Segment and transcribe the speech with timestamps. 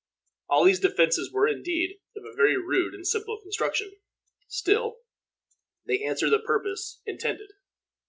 [0.49, 3.91] All these defenses were indeed of a very rude and simple construction;
[4.47, 4.97] still,
[5.85, 7.51] they answered the purpose intended.